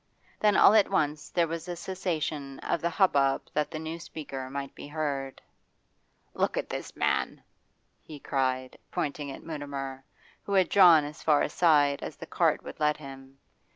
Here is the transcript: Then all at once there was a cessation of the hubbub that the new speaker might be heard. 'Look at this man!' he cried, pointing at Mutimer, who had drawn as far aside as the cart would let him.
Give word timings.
Then 0.39 0.57
all 0.57 0.73
at 0.73 0.89
once 0.89 1.29
there 1.29 1.47
was 1.47 1.67
a 1.67 1.75
cessation 1.75 2.57
of 2.61 2.81
the 2.81 2.89
hubbub 2.89 3.43
that 3.53 3.69
the 3.69 3.77
new 3.77 3.99
speaker 3.99 4.49
might 4.49 4.73
be 4.73 4.87
heard. 4.87 5.43
'Look 6.33 6.57
at 6.57 6.69
this 6.69 6.95
man!' 6.95 7.43
he 8.01 8.19
cried, 8.19 8.79
pointing 8.89 9.29
at 9.29 9.43
Mutimer, 9.43 10.03
who 10.41 10.53
had 10.53 10.69
drawn 10.69 11.05
as 11.05 11.21
far 11.21 11.43
aside 11.43 12.01
as 12.01 12.15
the 12.15 12.25
cart 12.25 12.63
would 12.63 12.79
let 12.79 12.97
him. 12.97 13.37